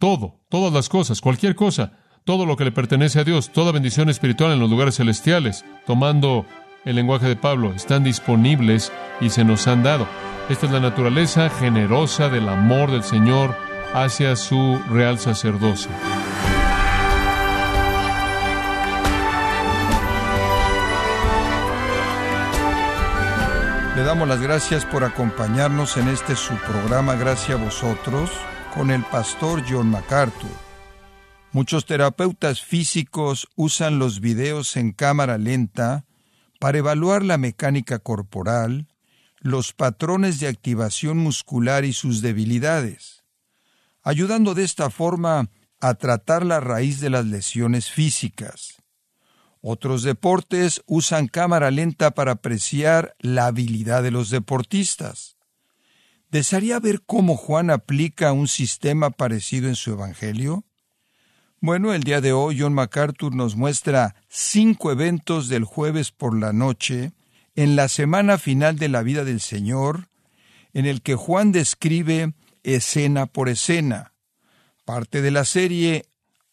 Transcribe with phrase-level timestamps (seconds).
[0.00, 1.92] todo, todas las cosas, cualquier cosa,
[2.24, 6.46] todo lo que le pertenece a Dios, toda bendición espiritual en los lugares celestiales, tomando
[6.84, 8.90] el lenguaje de Pablo, están disponibles
[9.20, 10.08] y se nos han dado.
[10.48, 13.54] Esta es la naturaleza generosa del amor del Señor
[13.92, 15.90] hacia su real sacerdocio.
[23.96, 28.30] Le damos las gracias por acompañarnos en este su programa Gracias a vosotros
[28.74, 30.50] con el pastor John MacArthur.
[31.52, 36.06] Muchos terapeutas físicos usan los videos en cámara lenta
[36.60, 38.86] para evaluar la mecánica corporal,
[39.40, 43.24] los patrones de activación muscular y sus debilidades,
[44.02, 45.48] ayudando de esta forma
[45.80, 48.76] a tratar la raíz de las lesiones físicas.
[49.62, 55.36] Otros deportes usan cámara lenta para apreciar la habilidad de los deportistas.
[56.30, 60.64] ¿Desearía ver cómo Juan aplica un sistema parecido en su Evangelio?
[61.60, 66.52] Bueno, el día de hoy John MacArthur nos muestra cinco eventos del jueves por la
[66.52, 67.12] noche
[67.56, 70.08] en la semana final de la vida del Señor,
[70.72, 74.12] en el que Juan describe escena por escena.
[74.84, 76.06] Parte de la serie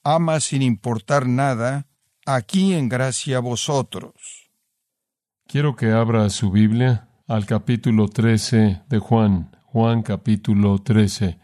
[0.03, 1.85] Ama sin importar nada,
[2.25, 4.49] aquí en gracia a vosotros.
[5.47, 9.56] Quiero que abra su Biblia al capítulo 13 de Juan.
[9.77, 11.37] Juan capítulo 13.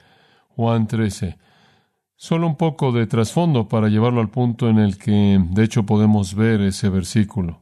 [0.56, 1.38] Juan 13.
[2.16, 6.34] Solo un poco de trasfondo para llevarlo al punto en el que, de hecho, podemos
[6.34, 7.62] ver ese versículo.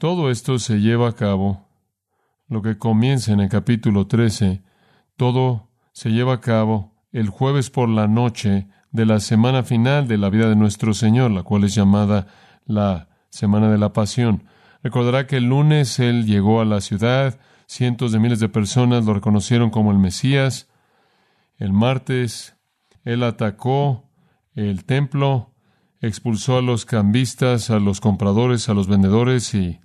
[0.00, 1.68] Todo esto se lleva a cabo,
[2.48, 4.64] lo que comienza en el capítulo 13,
[5.16, 10.18] todo se lleva a cabo el jueves por la noche de la semana final de
[10.18, 12.26] la vida de nuestro Señor, la cual es llamada
[12.66, 14.48] la Semana de la Pasión.
[14.82, 17.38] Recordará que el lunes Él llegó a la ciudad,
[17.74, 20.68] Cientos de miles de personas lo reconocieron como el Mesías.
[21.56, 22.54] El martes,
[23.02, 24.10] él atacó
[24.54, 25.54] el templo,
[25.98, 29.80] expulsó a los cambistas, a los compradores, a los vendedores y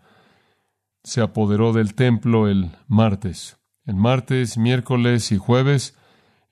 [1.05, 3.57] se apoderó del templo el martes.
[3.85, 5.97] El martes, miércoles y jueves,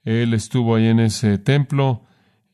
[0.03, 2.05] él estuvo ahí en ese templo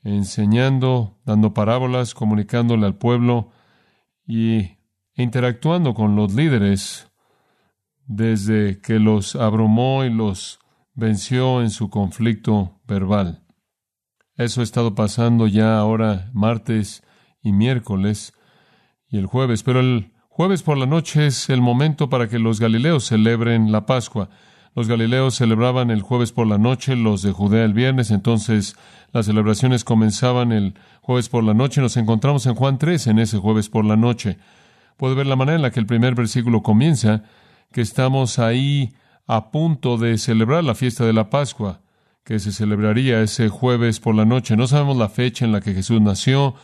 [0.04, 3.52] enseñando, dando parábolas, comunicándole al pueblo
[4.26, 4.80] y
[5.14, 7.11] interactuando con los líderes
[8.08, 10.60] desde que los abrumó y los
[10.94, 13.44] venció en su conflicto verbal.
[14.36, 17.04] Eso ha estado pasando ya ahora martes
[17.42, 18.34] y miércoles
[19.08, 22.60] y el jueves, pero el jueves por la noche es el momento para que los
[22.60, 24.30] galileos celebren la Pascua.
[24.74, 28.78] Los galileos celebraban el jueves por la noche, los de Judea el viernes, entonces
[29.12, 31.82] las celebraciones comenzaban el jueves por la noche.
[31.82, 34.38] Nos encontramos en Juan 3 en ese jueves por la noche.
[34.96, 37.24] Puede ver la manera en la que el primer versículo comienza
[37.72, 38.94] que estamos ahí
[39.28, 41.82] a punto de celebrar la fiesta de la Pascua,
[42.24, 44.58] que se celebraría ese jueves por la noche.
[44.58, 46.56] No sabemos la fecha en la que Jesús nació,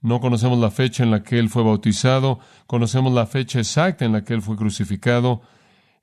[0.00, 4.12] no conocemos la fecha en la que Él fue bautizado, conocemos la fecha exacta en
[4.12, 5.42] la que Él fue crucificado,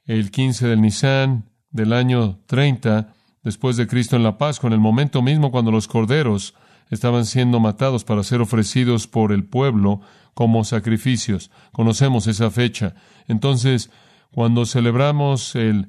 [0.06, 4.80] el 15 del Nisan del año 30 después de Cristo en la Pascua, en el
[4.80, 6.56] momento mismo cuando los corderos
[6.90, 10.02] estaban siendo matados para ser ofrecidos por el pueblo
[10.34, 11.52] como sacrificios.
[11.72, 12.96] Conocemos esa fecha.
[13.28, 13.92] Entonces,
[14.32, 15.88] cuando celebramos el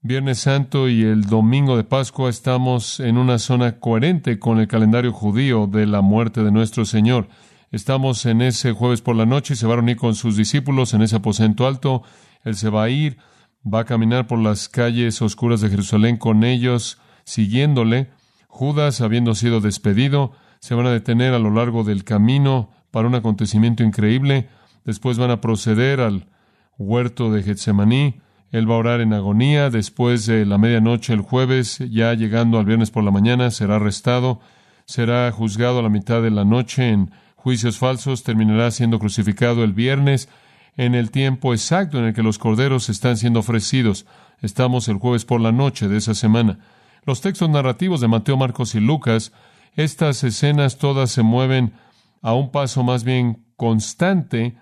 [0.00, 5.12] Viernes Santo y el Domingo de Pascua estamos en una zona coherente con el calendario
[5.12, 7.28] judío de la muerte de nuestro Señor.
[7.70, 10.94] Estamos en ese jueves por la noche y se va a reunir con sus discípulos
[10.94, 12.02] en ese aposento alto.
[12.44, 13.18] Él se va a ir,
[13.62, 18.10] va a caminar por las calles oscuras de Jerusalén con ellos, siguiéndole.
[18.46, 23.14] Judas, habiendo sido despedido, se van a detener a lo largo del camino para un
[23.14, 24.48] acontecimiento increíble.
[24.84, 26.28] Después van a proceder al
[26.78, 28.20] huerto de Getsemaní.
[28.50, 29.68] Él va a orar en agonía.
[29.68, 34.40] Después de la medianoche el jueves, ya llegando al viernes por la mañana, será arrestado.
[34.86, 38.22] Será juzgado a la mitad de la noche en juicios falsos.
[38.22, 40.28] Terminará siendo crucificado el viernes
[40.78, 44.06] en el tiempo exacto en el que los corderos están siendo ofrecidos.
[44.40, 46.60] Estamos el jueves por la noche de esa semana.
[47.04, 49.32] Los textos narrativos de Mateo, Marcos y Lucas,
[49.74, 51.72] estas escenas todas se mueven
[52.22, 54.56] a un paso más bien constante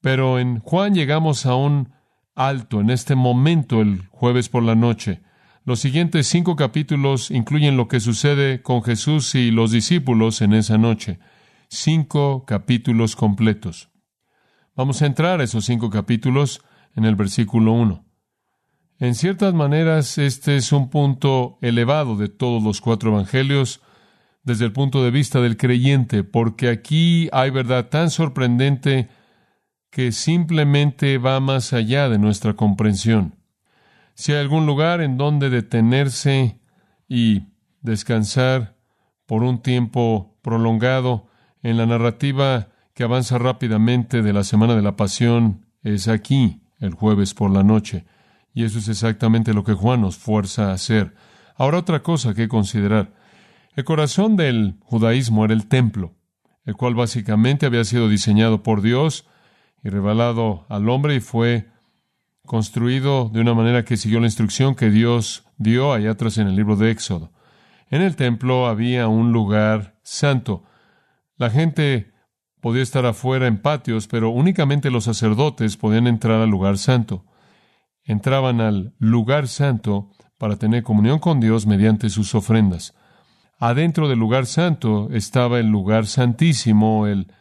[0.00, 1.92] pero en Juan llegamos a un
[2.34, 5.20] alto en este momento el jueves por la noche.
[5.64, 10.78] Los siguientes cinco capítulos incluyen lo que sucede con Jesús y los discípulos en esa
[10.78, 11.18] noche.
[11.68, 13.90] Cinco capítulos completos.
[14.74, 16.62] Vamos a entrar a esos cinco capítulos
[16.94, 18.04] en el versículo 1.
[19.00, 23.80] En ciertas maneras, este es un punto elevado de todos los cuatro evangelios
[24.42, 29.08] desde el punto de vista del creyente, porque aquí hay verdad tan sorprendente
[29.90, 33.34] que simplemente va más allá de nuestra comprensión.
[34.14, 36.60] Si hay algún lugar en donde detenerse
[37.08, 37.44] y
[37.80, 38.76] descansar
[39.26, 41.28] por un tiempo prolongado
[41.62, 46.94] en la narrativa que avanza rápidamente de la Semana de la Pasión es aquí, el
[46.94, 48.06] jueves por la noche.
[48.52, 51.14] Y eso es exactamente lo que Juan nos fuerza a hacer.
[51.54, 53.12] Ahora otra cosa que considerar.
[53.76, 56.14] El corazón del judaísmo era el templo,
[56.64, 59.26] el cual básicamente había sido diseñado por Dios
[59.82, 61.68] y revelado al hombre y fue
[62.44, 66.56] construido de una manera que siguió la instrucción que Dios dio allá atrás en el
[66.56, 67.30] libro de Éxodo.
[67.90, 70.64] En el templo había un lugar santo.
[71.36, 72.12] La gente
[72.60, 77.24] podía estar afuera en patios, pero únicamente los sacerdotes podían entrar al lugar santo.
[78.04, 82.94] Entraban al lugar santo para tener comunión con Dios mediante sus ofrendas.
[83.58, 87.32] Adentro del lugar santo estaba el lugar santísimo, el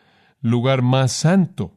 [0.41, 1.76] lugar más santo.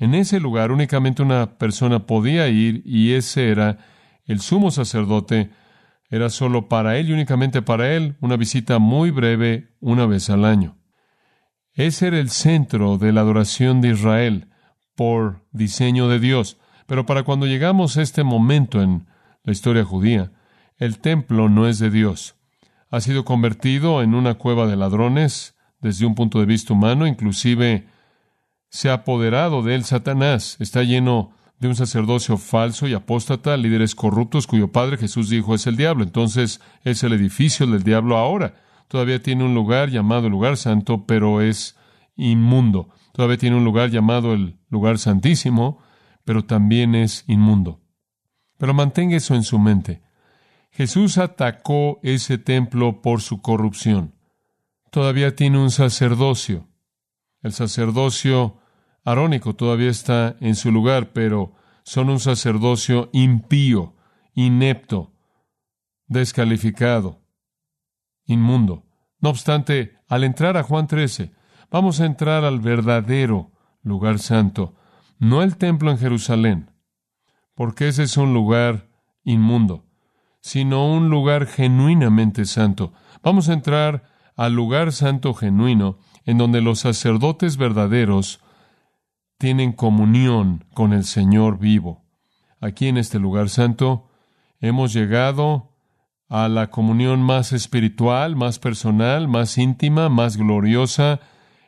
[0.00, 3.76] En ese lugar únicamente una persona podía ir y ese era
[4.24, 5.50] el sumo sacerdote.
[6.08, 10.46] Era solo para él y únicamente para él una visita muy breve una vez al
[10.46, 10.78] año.
[11.74, 14.48] Ese era el centro de la adoración de Israel
[14.96, 16.56] por diseño de Dios.
[16.86, 19.06] Pero para cuando llegamos a este momento en
[19.44, 20.32] la historia judía,
[20.78, 22.36] el templo no es de Dios.
[22.88, 27.86] Ha sido convertido en una cueva de ladrones desde un punto de vista humano, inclusive
[28.70, 30.56] se ha apoderado de él Satanás.
[30.60, 35.66] Está lleno de un sacerdocio falso y apóstata, líderes corruptos cuyo padre Jesús dijo es
[35.66, 36.04] el diablo.
[36.04, 38.54] Entonces es el edificio del diablo ahora.
[38.88, 41.76] Todavía tiene un lugar llamado lugar santo, pero es
[42.16, 42.88] inmundo.
[43.12, 45.82] Todavía tiene un lugar llamado el lugar santísimo,
[46.24, 47.80] pero también es inmundo.
[48.56, 50.02] Pero mantenga eso en su mente.
[50.70, 54.14] Jesús atacó ese templo por su corrupción.
[54.90, 56.68] Todavía tiene un sacerdocio.
[57.42, 58.59] El sacerdocio
[59.04, 61.54] arónico todavía está en su lugar, pero
[61.84, 63.96] son un sacerdocio impío,
[64.34, 65.12] inepto,
[66.06, 67.20] descalificado,
[68.26, 68.86] inmundo.
[69.20, 71.32] No obstante, al entrar a Juan 13,
[71.70, 73.52] vamos a entrar al verdadero
[73.82, 74.74] lugar santo,
[75.18, 76.70] no el templo en Jerusalén,
[77.54, 78.88] porque ese es un lugar
[79.24, 79.86] inmundo,
[80.40, 82.92] sino un lugar genuinamente santo.
[83.22, 84.04] Vamos a entrar
[84.36, 88.40] al lugar santo genuino, en donde los sacerdotes verdaderos
[89.40, 92.04] tienen comunión con el Señor vivo.
[92.60, 94.06] Aquí en este lugar santo
[94.60, 95.72] hemos llegado
[96.28, 101.20] a la comunión más espiritual, más personal, más íntima, más gloriosa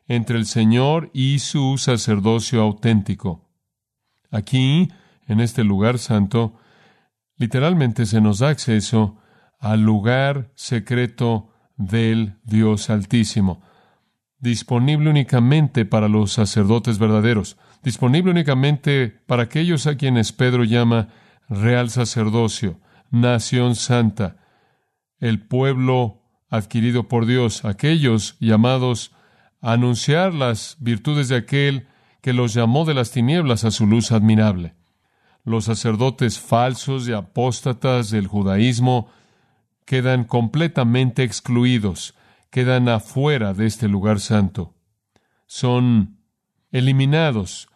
[0.07, 3.49] entre el Señor y su sacerdocio auténtico.
[4.31, 4.93] Aquí,
[5.27, 6.59] en este lugar santo,
[7.39, 9.17] literalmente se nos da acceso
[9.59, 11.49] al lugar secreto
[11.79, 13.63] del Dios Altísimo
[14.43, 21.09] disponible únicamente para los sacerdotes verdaderos, disponible únicamente para aquellos a quienes Pedro llama
[21.49, 22.81] real sacerdocio,
[23.11, 24.37] nación santa,
[25.21, 29.13] el pueblo adquirido por Dios, aquellos llamados
[29.61, 31.87] a anunciar las virtudes de aquel
[32.21, 34.75] que los llamó de las tinieblas a su luz admirable.
[35.45, 39.09] Los sacerdotes falsos y apóstatas del judaísmo
[39.85, 42.17] quedan completamente excluidos
[42.53, 44.75] quedan afuera de este lugar santo.
[45.47, 46.19] Son
[46.71, 47.67] eliminados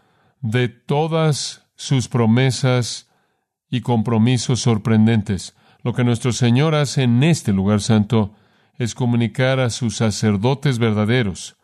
[0.42, 3.08] de todas sus promesas
[3.70, 5.56] y compromisos sorprendentes.
[5.82, 8.34] Lo que nuestro Señor hace en este lugar santo
[8.74, 11.56] es comunicar a sus sacerdotes verdaderos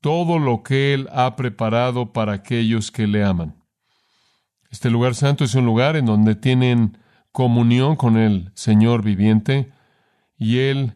[0.00, 3.56] todo lo que Él ha preparado para aquellos que le aman.
[4.70, 6.98] Este lugar santo es un lugar en donde tienen
[7.32, 9.72] comunión con el Señor viviente
[10.38, 10.94] y Él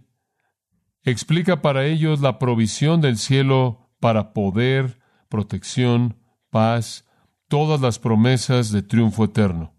[1.10, 4.98] explica para ellos la provisión del cielo para poder,
[5.28, 6.16] protección,
[6.50, 7.04] paz,
[7.48, 9.74] todas las promesas de triunfo eterno.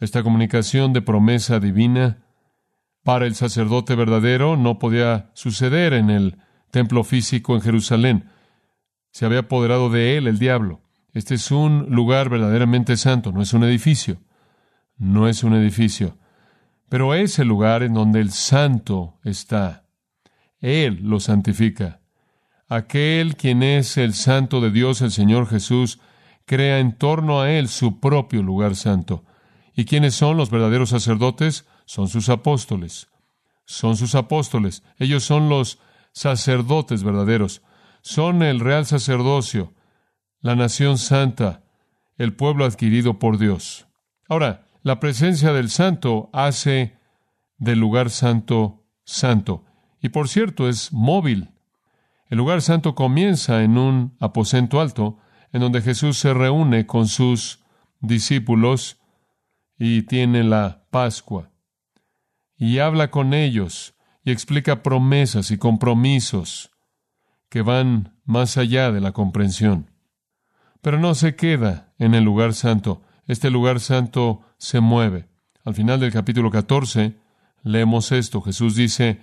[0.00, 2.24] Esta comunicación de promesa divina
[3.02, 6.38] para el sacerdote verdadero no podía suceder en el
[6.70, 8.30] templo físico en Jerusalén.
[9.10, 10.82] Se había apoderado de él el diablo.
[11.12, 14.18] Este es un lugar verdaderamente santo, no es un edificio.
[14.96, 16.18] No es un edificio.
[16.88, 19.83] Pero es el lugar en donde el santo está.
[20.64, 22.00] Él lo santifica.
[22.68, 26.00] Aquel quien es el santo de Dios, el Señor Jesús,
[26.46, 29.26] crea en torno a Él su propio lugar santo.
[29.76, 31.66] ¿Y quiénes son los verdaderos sacerdotes?
[31.84, 33.08] Son sus apóstoles.
[33.66, 34.82] Son sus apóstoles.
[34.98, 35.80] Ellos son los
[36.12, 37.60] sacerdotes verdaderos.
[38.00, 39.74] Son el real sacerdocio,
[40.40, 41.62] la nación santa,
[42.16, 43.86] el pueblo adquirido por Dios.
[44.30, 46.96] Ahora, la presencia del santo hace
[47.58, 49.66] del lugar santo santo.
[50.04, 51.48] Y por cierto, es móvil.
[52.28, 55.16] El lugar santo comienza en un aposento alto,
[55.50, 57.64] en donde Jesús se reúne con sus
[58.00, 59.00] discípulos
[59.78, 61.52] y tiene la Pascua.
[62.58, 66.70] Y habla con ellos y explica promesas y compromisos
[67.48, 69.90] que van más allá de la comprensión.
[70.82, 73.00] Pero no se queda en el lugar santo.
[73.26, 75.30] Este lugar santo se mueve.
[75.64, 77.16] Al final del capítulo 14
[77.62, 78.42] leemos esto.
[78.42, 79.22] Jesús dice,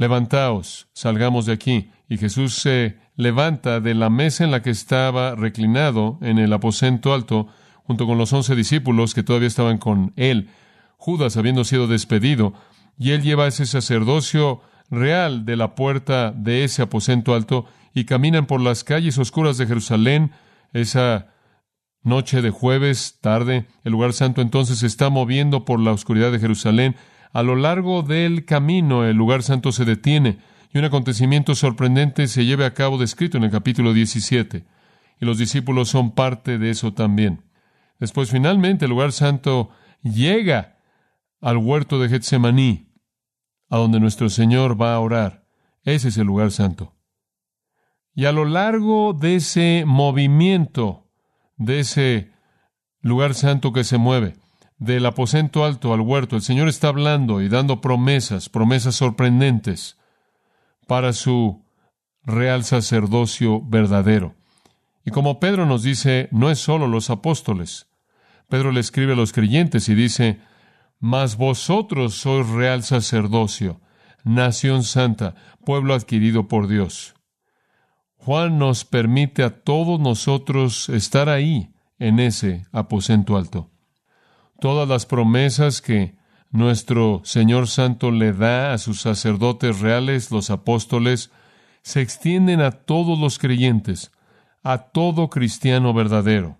[0.00, 1.90] levantaos, salgamos de aquí.
[2.08, 7.12] Y Jesús se levanta de la mesa en la que estaba reclinado en el aposento
[7.12, 7.48] alto,
[7.84, 10.48] junto con los once discípulos que todavía estaban con él,
[10.96, 12.54] Judas habiendo sido despedido,
[12.98, 18.46] y él lleva ese sacerdocio real de la puerta de ese aposento alto y caminan
[18.46, 20.32] por las calles oscuras de Jerusalén
[20.72, 21.28] esa
[22.02, 23.66] noche de jueves tarde.
[23.84, 26.96] El lugar santo entonces se está moviendo por la oscuridad de Jerusalén.
[27.32, 30.38] A lo largo del camino el lugar santo se detiene
[30.72, 34.64] y un acontecimiento sorprendente se lleva a cabo descrito en el capítulo 17.
[35.20, 37.44] Y los discípulos son parte de eso también.
[37.98, 39.70] Después finalmente el lugar santo
[40.02, 40.78] llega
[41.40, 42.92] al huerto de Getsemaní,
[43.68, 45.46] a donde nuestro Señor va a orar.
[45.84, 46.96] Ese es el lugar santo.
[48.14, 51.10] Y a lo largo de ese movimiento,
[51.56, 52.32] de ese
[53.00, 54.36] lugar santo que se mueve,
[54.80, 59.98] del aposento alto al huerto, el Señor está hablando y dando promesas, promesas sorprendentes
[60.86, 61.62] para su
[62.24, 64.34] real sacerdocio verdadero.
[65.04, 67.88] Y como Pedro nos dice, no es solo los apóstoles.
[68.48, 70.40] Pedro le escribe a los creyentes y dice,
[70.98, 73.82] mas vosotros sois real sacerdocio,
[74.24, 75.34] nación santa,
[75.64, 77.14] pueblo adquirido por Dios.
[78.16, 83.69] Juan nos permite a todos nosotros estar ahí, en ese aposento alto.
[84.60, 86.16] Todas las promesas que
[86.50, 91.30] nuestro Señor Santo le da a sus sacerdotes reales, los apóstoles,
[91.82, 94.12] se extienden a todos los creyentes,
[94.62, 96.58] a todo cristiano verdadero.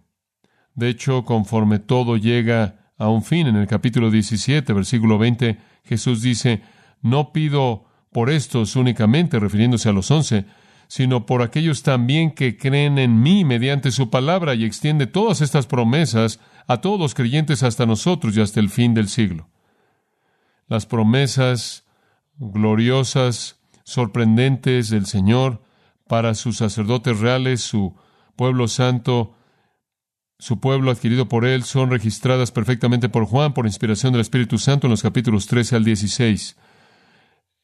[0.74, 3.46] De hecho, conforme todo llega a un fin.
[3.46, 6.62] En el capítulo 17, versículo 20, Jesús dice,
[7.02, 10.46] no pido por estos únicamente, refiriéndose a los once,
[10.88, 15.66] sino por aquellos también que creen en mí mediante su palabra y extiende todas estas
[15.66, 19.48] promesas a todos los creyentes hasta nosotros y hasta el fin del siglo.
[20.68, 21.84] Las promesas
[22.36, 25.62] gloriosas, sorprendentes del Señor
[26.08, 27.94] para sus sacerdotes reales, su
[28.36, 29.34] pueblo santo,
[30.38, 34.86] su pueblo adquirido por él, son registradas perfectamente por Juan por inspiración del Espíritu Santo
[34.86, 36.56] en los capítulos 13 al 16.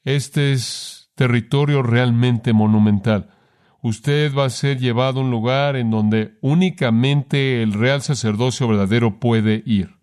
[0.04, 3.35] Este es territorio realmente monumental.
[3.82, 9.20] Usted va a ser llevado a un lugar en donde únicamente el real sacerdocio verdadero
[9.20, 9.96] puede ir.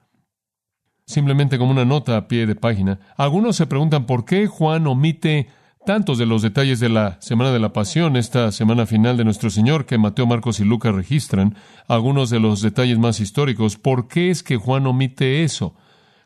[1.06, 5.50] Simplemente como una nota a pie de página, algunos se preguntan por qué Juan omite
[5.86, 9.50] tantos de los detalles de la Semana de la Pasión, esta semana final de nuestro
[9.50, 11.56] Señor, que Mateo, Marcos y Lucas registran,
[11.88, 13.78] algunos de los detalles más históricos.
[13.78, 15.76] ¿Por qué es que Juan omite eso?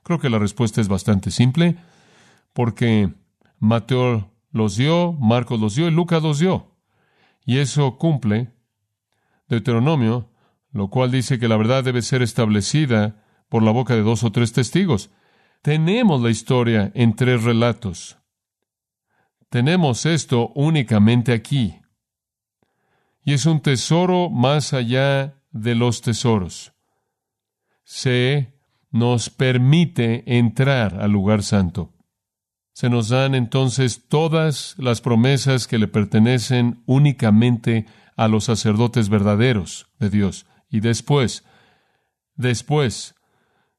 [0.04, 1.78] Creo que la respuesta es bastante simple,
[2.54, 3.14] porque
[3.60, 6.77] Mateo los dio, Marcos los dio y Lucas los dio.
[7.48, 8.52] Y eso cumple
[9.48, 10.30] Deuteronomio,
[10.74, 14.34] lo cual dice que la verdad debe ser establecida por la boca de dos o
[14.34, 15.12] tres testigos.
[15.62, 18.18] Tenemos la historia en tres relatos.
[19.50, 21.80] Tenemos esto únicamente aquí.
[23.24, 26.74] Y es un tesoro más allá de los tesoros.
[27.86, 28.60] Se
[28.92, 31.94] nos permite entrar al lugar santo.
[32.78, 39.88] Se nos dan entonces todas las promesas que le pertenecen únicamente a los sacerdotes verdaderos
[39.98, 40.46] de Dios.
[40.70, 41.44] Y después,
[42.36, 43.16] después,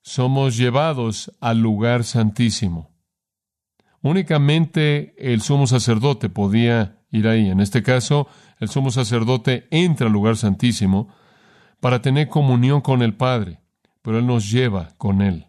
[0.03, 2.91] somos llevados al lugar santísimo.
[4.03, 7.51] Únicamente el sumo sacerdote podía ir ahí.
[7.51, 8.27] En este caso,
[8.59, 11.15] el sumo sacerdote entra al lugar santísimo
[11.79, 13.61] para tener comunión con el Padre,
[14.03, 15.47] pero Él nos lleva con Él.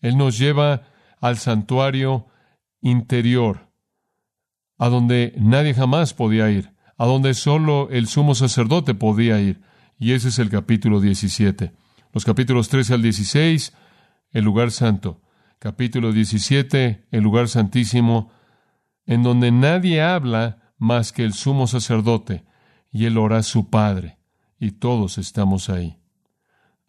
[0.00, 0.88] Él nos lleva
[1.24, 2.26] al santuario
[2.82, 3.70] interior,
[4.76, 9.62] a donde nadie jamás podía ir, a donde solo el sumo sacerdote podía ir.
[9.98, 11.72] Y ese es el capítulo 17.
[12.12, 13.72] Los capítulos 13 al 16,
[14.32, 15.22] el lugar santo
[15.58, 18.30] capítulo 17, el lugar santísimo,
[19.06, 22.44] en donde nadie habla más que el sumo sacerdote,
[22.92, 24.18] y él ora a su Padre,
[24.60, 25.96] y todos estamos ahí.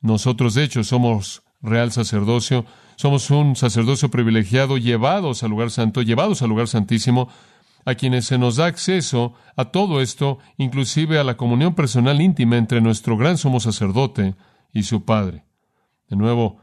[0.02, 6.42] Nosotros, de hecho, somos real sacerdocio, somos un sacerdocio privilegiado, llevados al lugar santo, llevados
[6.42, 7.30] al lugar santísimo,
[7.86, 12.58] a quienes se nos da acceso a todo esto, inclusive a la comunión personal íntima
[12.58, 14.36] entre nuestro gran sumo sacerdote
[14.74, 15.46] y su Padre.
[16.10, 16.62] De nuevo,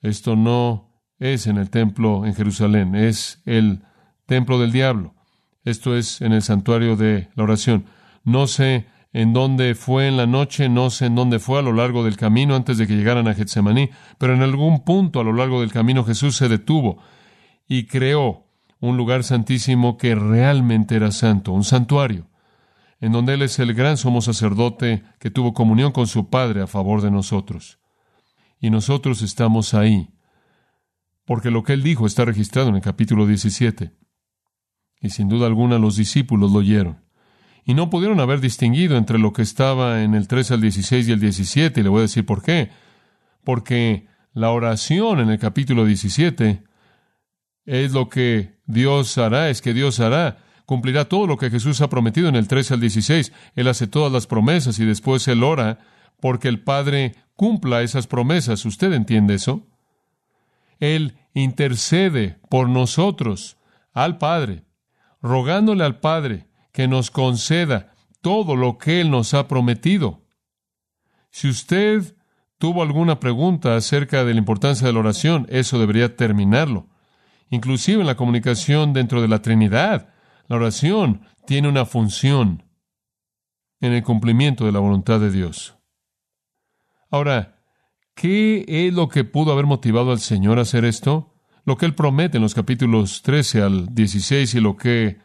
[0.00, 3.82] esto no es en el templo en Jerusalén, es el
[4.26, 5.14] templo del diablo.
[5.64, 7.84] Esto es en el santuario de la oración.
[8.24, 11.72] No sé en dónde fue en la noche, no sé en dónde fue a lo
[11.72, 15.32] largo del camino antes de que llegaran a Getsemaní, pero en algún punto a lo
[15.32, 16.98] largo del camino Jesús se detuvo
[17.68, 18.46] y creó
[18.80, 22.28] un lugar santísimo que realmente era santo, un santuario,
[23.00, 26.66] en donde Él es el gran sumo sacerdote que tuvo comunión con su Padre a
[26.66, 27.78] favor de nosotros.
[28.60, 30.10] Y nosotros estamos ahí,
[31.24, 33.92] porque lo que Él dijo está registrado en el capítulo 17.
[35.00, 37.01] Y sin duda alguna los discípulos lo oyeron.
[37.64, 41.12] Y no pudieron haber distinguido entre lo que estaba en el 13 al 16 y
[41.12, 42.70] el 17, y le voy a decir por qué.
[43.44, 46.64] Porque la oración en el capítulo 17
[47.66, 50.38] es lo que Dios hará, es que Dios hará.
[50.66, 53.32] Cumplirá todo lo que Jesús ha prometido en el 13 al 16.
[53.54, 55.78] Él hace todas las promesas y después Él ora
[56.20, 58.64] porque el Padre cumpla esas promesas.
[58.64, 59.66] ¿Usted entiende eso?
[60.78, 63.56] Él intercede por nosotros
[63.92, 64.64] al Padre,
[65.20, 70.22] rogándole al Padre que nos conceda todo lo que Él nos ha prometido.
[71.30, 72.16] Si usted
[72.58, 76.88] tuvo alguna pregunta acerca de la importancia de la oración, eso debería terminarlo.
[77.50, 80.14] Inclusive en la comunicación dentro de la Trinidad,
[80.48, 82.64] la oración tiene una función
[83.80, 85.76] en el cumplimiento de la voluntad de Dios.
[87.10, 87.58] Ahora,
[88.14, 91.34] ¿qué es lo que pudo haber motivado al Señor a hacer esto?
[91.64, 95.18] Lo que Él promete en los capítulos 13 al 16 y lo que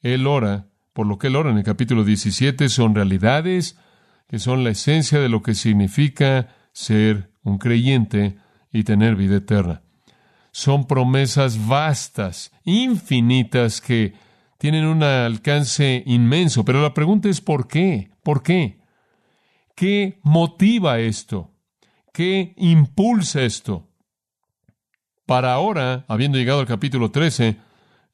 [0.00, 3.78] Él ora, por lo que Él ora en el capítulo 17, son realidades
[4.26, 8.36] que son la esencia de lo que significa ser un creyente
[8.72, 9.82] y tener vida eterna
[10.50, 14.14] son promesas vastas, infinitas, que
[14.58, 16.64] tienen un alcance inmenso.
[16.64, 18.10] Pero la pregunta es ¿por qué?
[18.24, 18.80] ¿Por qué?
[19.76, 21.52] ¿Qué motiva esto?
[22.12, 23.86] ¿Qué impulsa esto?
[25.26, 27.67] Para ahora, habiendo llegado al capítulo 13,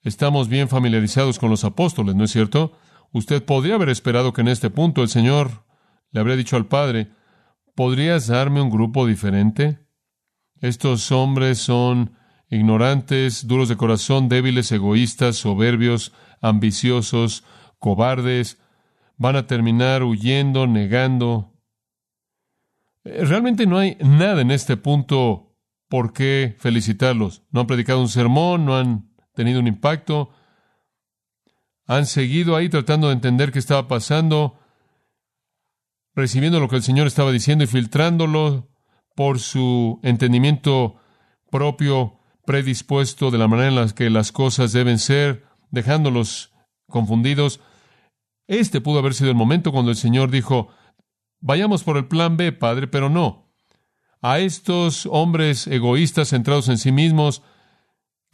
[0.05, 2.79] estamos bien familiarizados con los apóstoles, ¿no es cierto?
[3.13, 5.65] Usted podría haber esperado que en este punto el Señor
[6.13, 7.11] le habría dicho al Padre,
[7.75, 9.81] ¿podrías darme un grupo diferente?
[10.61, 12.13] Estos hombres son
[12.51, 17.45] ignorantes, duros de corazón, débiles, egoístas, soberbios, ambiciosos,
[17.79, 18.61] cobardes,
[19.17, 21.53] van a terminar huyendo, negando.
[23.05, 25.57] Eh, realmente no hay nada en este punto
[25.89, 27.43] por qué felicitarlos.
[27.51, 30.31] No han predicado un sermón, no han tenido un impacto,
[31.87, 34.59] han seguido ahí tratando de entender qué estaba pasando,
[36.15, 38.71] recibiendo lo que el Señor estaba diciendo y filtrándolo
[39.15, 40.97] por su entendimiento
[41.51, 46.53] propio predispuesto de la manera en la que las cosas deben ser, dejándolos
[46.89, 47.61] confundidos.
[48.47, 50.69] Este pudo haber sido el momento cuando el Señor dijo,
[51.41, 53.53] vayamos por el plan B, Padre, pero no.
[54.21, 57.43] A estos hombres egoístas centrados en sí mismos,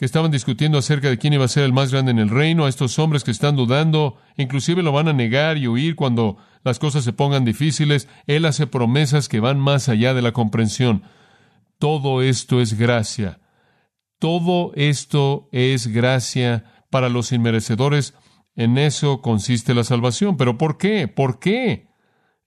[0.01, 2.65] que estaban discutiendo acerca de quién iba a ser el más grande en el reino,
[2.65, 6.79] a estos hombres que están dudando, inclusive lo van a negar y huir cuando las
[6.79, 11.03] cosas se pongan difíciles, Él hace promesas que van más allá de la comprensión.
[11.79, 13.41] Todo esto es gracia.
[14.19, 18.15] Todo esto es gracia para los inmerecedores.
[18.57, 20.39] En eso consiste la salvación.
[20.39, 21.09] Pero ¿por qué?
[21.09, 21.89] ¿Por qué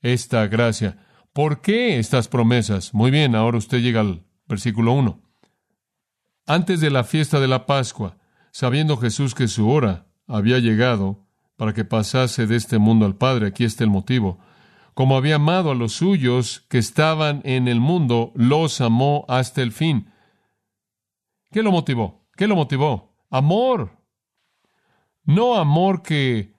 [0.01, 1.05] esta gracia?
[1.33, 2.95] ¿Por qué estas promesas?
[2.95, 5.22] Muy bien, ahora usted llega al versículo 1.
[6.45, 8.17] Antes de la fiesta de la Pascua,
[8.51, 11.25] sabiendo Jesús que su hora había llegado
[11.55, 14.39] para que pasase de este mundo al Padre, aquí está el motivo.
[14.93, 19.71] Como había amado a los suyos que estaban en el mundo, los amó hasta el
[19.71, 20.11] fin.
[21.49, 22.27] ¿Qué lo motivó?
[22.35, 23.15] ¿Qué lo motivó?
[23.29, 23.97] Amor.
[25.23, 26.53] No amor que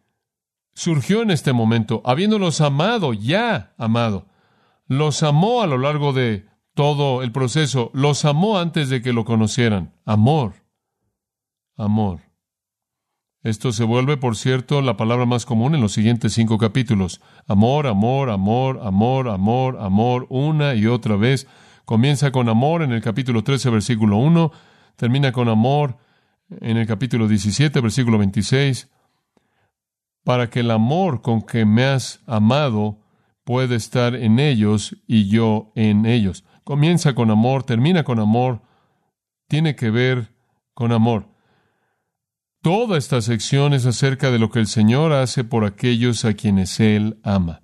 [0.72, 4.26] surgió en este momento, habiéndolos amado, ya amado.
[4.86, 9.24] Los amó a lo largo de todo el proceso, los amó antes de que lo
[9.24, 9.94] conocieran.
[10.04, 10.54] Amor.
[11.76, 12.20] Amor.
[13.42, 17.20] Esto se vuelve, por cierto, la palabra más común en los siguientes cinco capítulos.
[17.46, 21.46] Amor, amor, amor, amor, amor, amor, una y otra vez.
[21.84, 24.52] Comienza con amor en el capítulo 13, versículo 1
[24.96, 25.96] termina con amor
[26.48, 28.90] en el capítulo 17, versículo 26,
[30.24, 33.00] para que el amor con que me has amado
[33.44, 36.44] pueda estar en ellos y yo en ellos.
[36.64, 38.62] Comienza con amor, termina con amor,
[39.48, 40.34] tiene que ver
[40.74, 41.28] con amor.
[42.62, 46.80] Toda esta sección es acerca de lo que el Señor hace por aquellos a quienes
[46.80, 47.62] Él ama.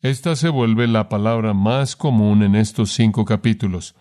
[0.00, 3.94] Esta se vuelve la palabra más común en estos cinco capítulos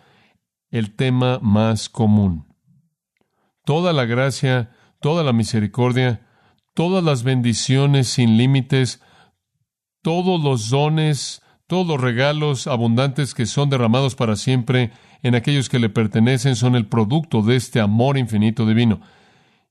[0.76, 2.54] el tema más común.
[3.64, 6.28] Toda la gracia, toda la misericordia,
[6.74, 9.02] todas las bendiciones sin límites,
[10.02, 14.92] todos los dones, todos los regalos abundantes que son derramados para siempre
[15.24, 19.02] en aquellos que le pertenecen son el producto de este amor infinito divino.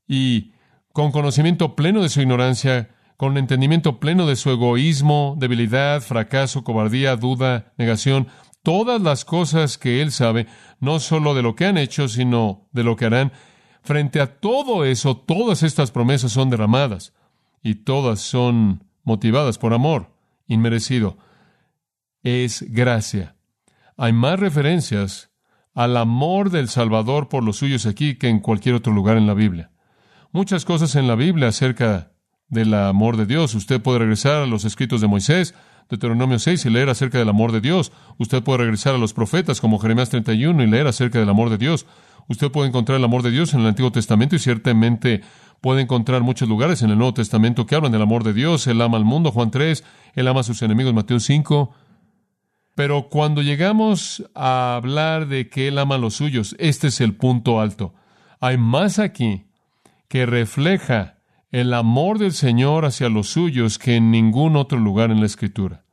[0.07, 0.53] Y
[0.93, 7.17] con conocimiento pleno de su ignorancia, con entendimiento pleno de su egoísmo, debilidad, fracaso, cobardía,
[7.17, 8.29] duda, negación,
[8.63, 10.47] todas las cosas que Él sabe,
[10.81, 13.33] no solo de lo que han hecho, sino de lo que harán,
[13.85, 17.13] Frente a todo eso, todas estas promesas son derramadas
[17.63, 20.09] y todas son motivadas por amor
[20.47, 21.19] inmerecido.
[22.25, 23.37] Es gracia.
[23.99, 25.31] Hay más referencias
[25.75, 29.35] al amor del Salvador por los suyos aquí que en cualquier otro lugar en la
[29.35, 29.71] Biblia.
[30.33, 32.13] Muchas cosas en la Biblia acerca
[32.49, 33.55] del amor de Dios.
[33.55, 35.55] Usted puede regresar a los escritos de Moisés,
[35.91, 37.93] Deuteronomio 6 y leer acerca del amor de Dios.
[38.17, 41.59] Usted puede regresar a los profetas como Jeremías 31 y leer acerca del amor de
[41.59, 41.85] Dios.
[42.27, 45.21] Usted puede encontrar el amor de Dios en el Antiguo Testamento y ciertamente
[45.61, 48.67] puede encontrar muchos lugares en el Nuevo Testamento que hablan del amor de Dios.
[48.67, 49.85] Él ama al mundo, Juan 3,
[50.15, 51.84] él ama a sus enemigos, Mateo 5.
[52.75, 57.15] Pero cuando llegamos a hablar de que Él ama a los suyos, este es el
[57.15, 57.95] punto alto.
[58.41, 59.47] Hay más aquí
[60.09, 61.19] que refleja
[61.51, 65.85] el amor del Señor hacia los suyos que en ningún otro lugar en la Escritura.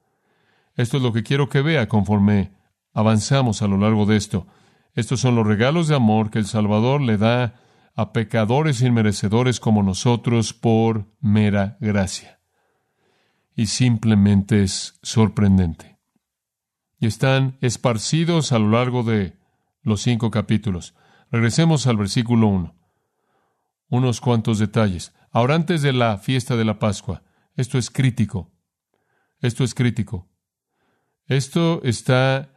[0.76, 2.52] Esto es lo que quiero que vea conforme
[2.94, 4.48] avanzamos a lo largo de esto.
[4.96, 7.62] Estos son los regalos de amor que el Salvador le da
[7.96, 12.40] a pecadores inmerecedores como nosotros por mera gracia.
[13.56, 15.91] Y simplemente es sorprendente.
[17.02, 19.36] Y están esparcidos a lo largo de
[19.82, 20.94] los cinco capítulos.
[21.32, 22.76] Regresemos al versículo 1.
[23.90, 25.12] Unos cuantos detalles.
[25.32, 27.24] Ahora antes de la fiesta de la Pascua,
[27.56, 28.52] esto es crítico.
[29.40, 30.30] Esto es crítico.
[31.26, 32.52] Esto está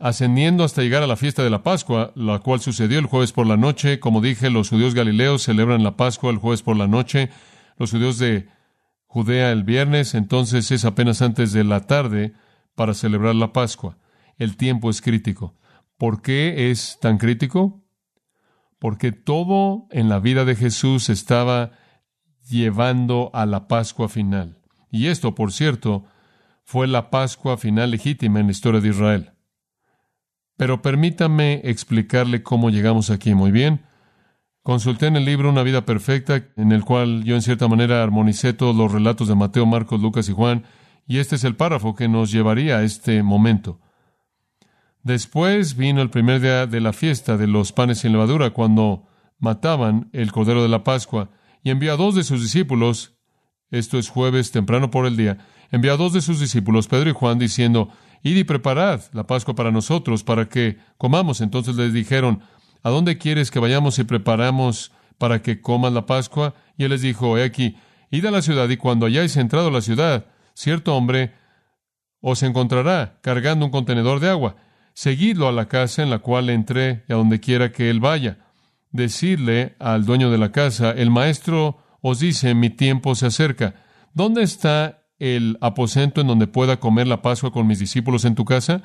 [0.00, 3.46] ascendiendo hasta llegar a la fiesta de la Pascua, la cual sucedió el jueves por
[3.46, 4.00] la noche.
[4.00, 7.30] Como dije, los judíos galileos celebran la Pascua el jueves por la noche,
[7.78, 8.48] los judíos de
[9.06, 12.34] Judea el viernes, entonces es apenas antes de la tarde
[12.74, 13.98] para celebrar la Pascua.
[14.36, 15.54] El tiempo es crítico.
[15.96, 17.84] ¿Por qué es tan crítico?
[18.78, 21.72] Porque todo en la vida de Jesús estaba
[22.48, 24.58] llevando a la Pascua final.
[24.90, 26.04] Y esto, por cierto,
[26.64, 29.32] fue la Pascua final legítima en la historia de Israel.
[30.56, 33.34] Pero permítame explicarle cómo llegamos aquí.
[33.34, 33.82] Muy bien.
[34.62, 38.54] Consulté en el libro Una vida perfecta, en el cual yo en cierta manera armonicé
[38.54, 40.64] todos los relatos de Mateo, Marcos, Lucas y Juan,
[41.06, 43.80] y este es el párrafo que nos llevaría a este momento.
[45.02, 49.06] Después vino el primer día de la fiesta de los panes sin levadura, cuando
[49.38, 51.30] mataban el cordero de la Pascua,
[51.62, 53.14] y envió a dos de sus discípulos,
[53.70, 55.38] esto es jueves temprano por el día,
[55.70, 57.90] envió a dos de sus discípulos, Pedro y Juan, diciendo,
[58.24, 61.42] Id y preparad la Pascua para nosotros, para que comamos.
[61.42, 62.40] Entonces les dijeron,
[62.82, 66.54] ¿a dónde quieres que vayamos y preparamos para que comas la Pascua?
[66.78, 67.76] Y él les dijo, he aquí,
[68.10, 71.34] id a la ciudad y cuando hayáis entrado a la ciudad, cierto hombre
[72.20, 74.56] os encontrará cargando un contenedor de agua.
[74.94, 78.38] Seguidlo a la casa en la cual entré y a donde quiera que él vaya.
[78.92, 83.74] Decidle al dueño de la casa, el maestro os dice, mi tiempo se acerca.
[84.14, 88.44] ¿Dónde está el aposento en donde pueda comer la Pascua con mis discípulos en tu
[88.44, 88.82] casa?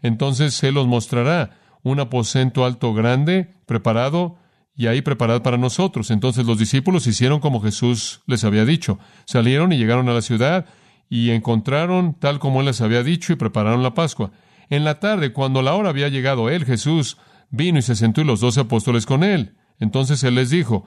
[0.00, 4.38] Entonces se los mostrará un aposento alto grande, preparado,
[4.78, 6.12] y ahí preparado para nosotros.
[6.12, 9.00] Entonces los discípulos hicieron como Jesús les había dicho.
[9.26, 10.66] Salieron y llegaron a la ciudad
[11.08, 14.30] y encontraron tal como él les había dicho y prepararon la Pascua.
[14.70, 17.16] En la tarde, cuando la hora había llegado, él, Jesús,
[17.50, 19.56] vino y se sentó y los doce apóstoles con él.
[19.78, 20.84] Entonces él les dijo,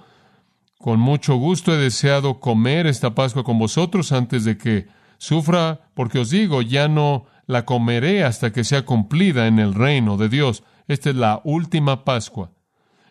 [0.78, 6.20] con mucho gusto he deseado comer esta Pascua con vosotros antes de que sufra, porque
[6.20, 10.64] os digo, ya no la comeré hasta que sea cumplida en el reino de Dios.
[10.88, 12.52] Esta es la última Pascua.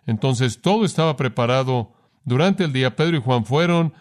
[0.07, 1.93] Entonces todo estaba preparado.
[2.25, 3.95] Durante el día Pedro y Juan fueron,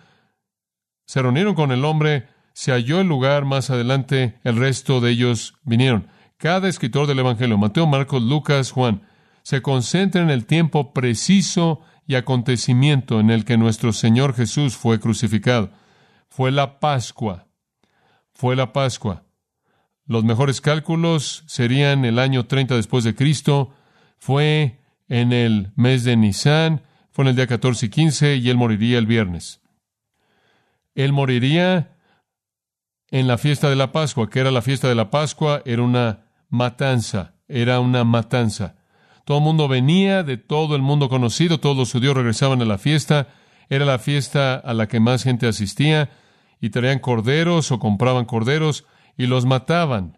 [1.06, 2.28] se reunieron con el hombre,
[2.60, 6.10] se halló el lugar más adelante, el resto de ellos vinieron.
[6.36, 9.02] Cada escritor del Evangelio, Mateo, Marcos, Lucas, Juan,
[9.44, 15.00] se concentra en el tiempo preciso y acontecimiento en el que nuestro Señor Jesús fue
[15.00, 15.72] crucificado.
[16.28, 17.48] Fue la Pascua.
[18.34, 19.24] Fue la Pascua.
[20.06, 23.74] Los mejores cálculos serían el año 30 después de Cristo.
[24.18, 28.58] Fue en el mes de Nisan, fue en el día 14 y 15 y él
[28.58, 29.62] moriría el viernes.
[30.94, 31.96] Él moriría
[33.12, 36.26] en la fiesta de la Pascua, que era la fiesta de la Pascua, era una
[36.50, 38.76] matanza, era una matanza.
[39.26, 42.78] Todo el mundo venía de todo el mundo conocido, todos los judíos regresaban a la
[42.78, 43.28] fiesta,
[43.70, 46.10] era la fiesta a la que más gente asistía,
[46.60, 48.86] y traían corderos o compraban corderos
[49.18, 50.18] y los mataban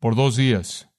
[0.00, 0.90] por dos días.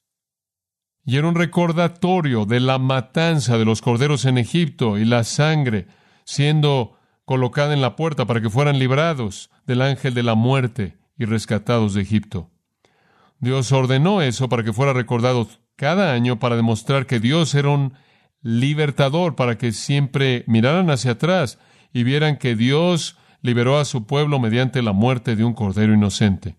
[1.04, 5.86] Y era un recordatorio de la matanza de los corderos en Egipto y la sangre
[6.24, 11.24] siendo colocada en la puerta para que fueran librados del ángel de la muerte y
[11.24, 12.50] rescatados de Egipto.
[13.40, 17.94] Dios ordenó eso para que fuera recordado cada año para demostrar que Dios era un
[18.42, 21.58] libertador, para que siempre miraran hacia atrás
[21.92, 26.56] y vieran que Dios liberó a su pueblo mediante la muerte de un cordero inocente.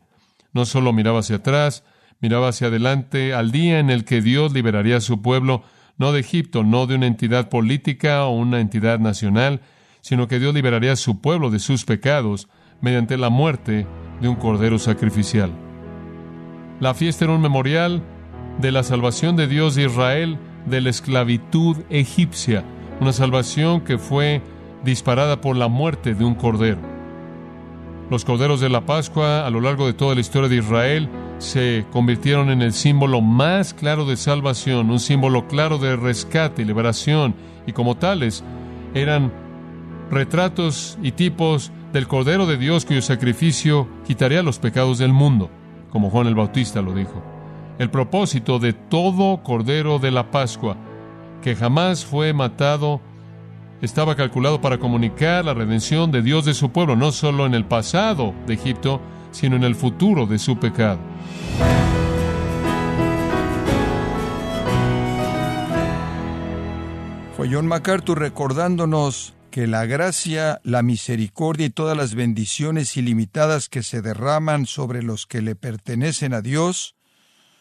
[0.53, 1.83] No solo miraba hacia atrás,
[2.21, 5.63] miraba hacia adelante al día en el que Dios liberaría a su pueblo,
[5.97, 9.61] no de Egipto, no de una entidad política o una entidad nacional,
[10.01, 12.47] sino que Dios liberaría a su pueblo de sus pecados
[12.81, 13.85] mediante la muerte
[14.21, 15.51] de un cordero sacrificial.
[16.79, 18.01] La fiesta era un memorial
[18.59, 22.63] de la salvación de Dios de Israel de la esclavitud egipcia,
[22.99, 24.41] una salvación que fue
[24.83, 26.79] disparada por la muerte de un cordero.
[28.09, 31.85] Los corderos de la Pascua a lo largo de toda la historia de Israel se
[31.91, 37.35] convirtieron en el símbolo más claro de salvación, un símbolo claro de rescate y liberación,
[37.67, 38.43] y como tales
[38.93, 39.31] eran
[40.11, 45.49] retratos y tipos del Cordero de Dios cuyo sacrificio quitaría los pecados del mundo,
[45.91, 47.23] como Juan el Bautista lo dijo.
[47.77, 50.77] El propósito de todo Cordero de la Pascua,
[51.41, 53.01] que jamás fue matado,
[53.81, 57.65] estaba calculado para comunicar la redención de Dios de su pueblo, no solo en el
[57.65, 58.99] pasado de Egipto,
[59.31, 60.99] sino en el futuro de su pecado.
[67.37, 73.83] Fue John MacArthur recordándonos que la gracia, la misericordia y todas las bendiciones ilimitadas que
[73.83, 76.95] se derraman sobre los que le pertenecen a Dios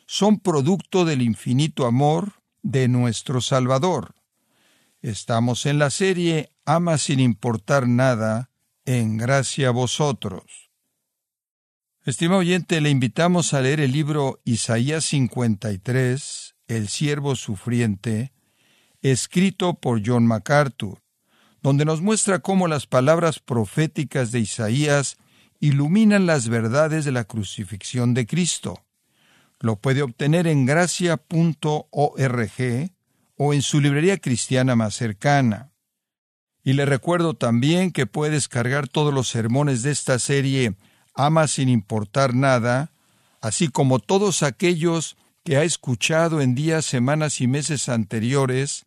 [0.07, 4.15] son producto del infinito amor de nuestro Salvador.
[5.01, 8.51] Estamos en la serie Ama sin importar nada,
[8.85, 10.71] en gracia a vosotros.
[12.05, 18.33] Estimado oyente, le invitamos a leer el libro Isaías 53, El siervo sufriente,
[19.03, 21.01] escrito por John MacArthur
[21.63, 25.17] donde nos muestra cómo las palabras proféticas de Isaías
[25.61, 28.85] iluminan las verdades de la crucifixión de Cristo.
[29.61, 31.21] Lo puede obtener en gracia.org
[33.37, 35.73] o en su librería cristiana más cercana.
[36.63, 40.77] Y le recuerdo también que puede descargar todos los sermones de esta serie
[41.15, 42.93] Ama sin importar nada,
[43.41, 48.87] así como todos aquellos que ha escuchado en días, semanas y meses anteriores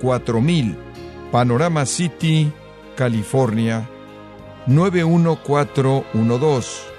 [0.00, 0.76] 4000,
[1.30, 2.52] Panorama City,
[2.96, 3.88] California
[4.66, 6.90] 91412.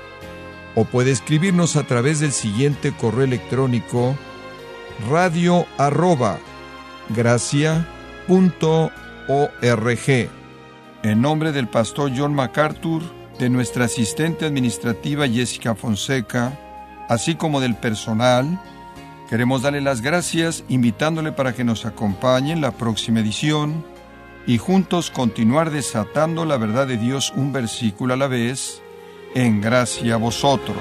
[0.75, 4.15] O puede escribirnos a través del siguiente correo electrónico
[5.09, 6.39] radio arroba
[11.03, 13.01] En nombre del pastor John MacArthur,
[13.39, 16.57] de nuestra asistente administrativa Jessica Fonseca,
[17.09, 18.61] así como del personal,
[19.31, 23.85] Queremos darle las gracias invitándole para que nos acompañe en la próxima edición
[24.45, 28.81] y juntos continuar desatando la verdad de Dios un versículo a la vez
[29.33, 30.75] en gracia a vosotros.